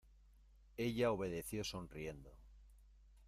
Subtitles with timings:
[0.79, 2.35] ella obedeció sonriendo.